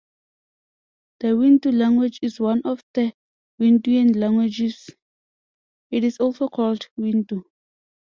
The 1.19 1.27
Wintu 1.35 1.71
language 1.71 2.17
is 2.23 2.39
one 2.39 2.63
of 2.65 2.83
the 2.95 3.13
Wintuan 3.59 4.13
languages; 4.15 4.89
it 5.91 6.03
is 6.03 6.17
also 6.17 6.47
called 6.49 6.87
"Wintu". 6.97 7.43